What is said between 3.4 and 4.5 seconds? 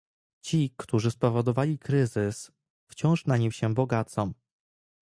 się bogacą